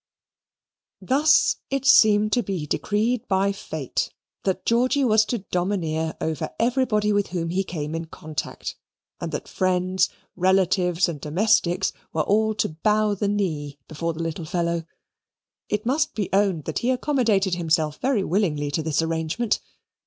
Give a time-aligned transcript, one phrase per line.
[1.03, 4.09] Thus it seemed to be decreed by fate
[4.45, 8.75] that Georgy was to domineer over everybody with whom he came in contact,
[9.19, 14.43] and that friends, relatives, and domestics were all to bow the knee before the little
[14.45, 14.85] fellow.
[15.69, 19.59] It must be owned that he accommodated himself very willingly to this arrangement.